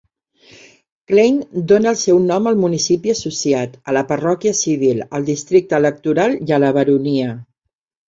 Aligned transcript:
Clane 1.11 1.57
dóna 1.71 1.91
el 1.91 1.99
seu 2.05 2.17
nom 2.31 2.49
al 2.53 2.57
municipi 2.65 3.15
associat, 3.15 3.77
a 3.93 3.97
la 4.01 4.05
parròquia 4.15 4.57
civil, 4.65 5.07
al 5.21 5.31
districte 5.33 5.81
electoral 5.83 6.39
i 6.45 6.53
a 6.61 6.65
la 6.69 6.77
baronia. 6.83 7.41